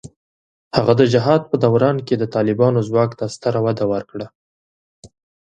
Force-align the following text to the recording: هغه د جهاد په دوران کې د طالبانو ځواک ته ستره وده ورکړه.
هغه 0.77 0.93
د 0.99 1.01
جهاد 1.13 1.41
په 1.49 1.55
دوران 1.65 1.97
کې 2.07 2.15
د 2.17 2.23
طالبانو 2.35 2.79
ځواک 2.87 3.11
ته 3.19 3.25
ستره 3.35 3.59
وده 3.65 3.85
ورکړه. 3.93 4.27